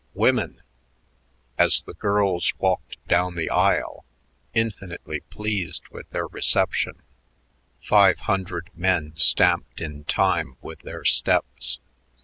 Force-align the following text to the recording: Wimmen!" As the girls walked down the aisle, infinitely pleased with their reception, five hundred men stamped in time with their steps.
Wimmen!" 0.15 0.63
As 1.59 1.83
the 1.83 1.93
girls 1.93 2.55
walked 2.57 2.97
down 3.07 3.35
the 3.35 3.51
aisle, 3.51 4.03
infinitely 4.51 5.19
pleased 5.19 5.87
with 5.89 6.09
their 6.09 6.25
reception, 6.25 7.03
five 7.83 8.17
hundred 8.21 8.71
men 8.73 9.13
stamped 9.15 9.79
in 9.79 10.05
time 10.05 10.57
with 10.59 10.79
their 10.79 11.05
steps. 11.05 11.79